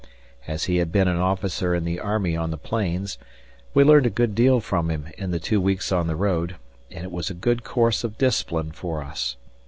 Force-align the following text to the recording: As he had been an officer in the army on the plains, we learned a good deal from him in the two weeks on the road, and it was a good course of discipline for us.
As 0.47 0.63
he 0.63 0.77
had 0.77 0.91
been 0.91 1.07
an 1.07 1.19
officer 1.19 1.75
in 1.75 1.85
the 1.85 1.99
army 1.99 2.35
on 2.35 2.49
the 2.49 2.57
plains, 2.57 3.19
we 3.75 3.83
learned 3.83 4.07
a 4.07 4.09
good 4.09 4.33
deal 4.33 4.59
from 4.59 4.89
him 4.89 5.09
in 5.15 5.29
the 5.29 5.37
two 5.37 5.61
weeks 5.61 5.91
on 5.91 6.07
the 6.07 6.15
road, 6.15 6.55
and 6.89 7.03
it 7.03 7.11
was 7.11 7.29
a 7.29 7.35
good 7.35 7.63
course 7.63 8.03
of 8.03 8.17
discipline 8.17 8.71
for 8.71 9.03
us. 9.03 9.35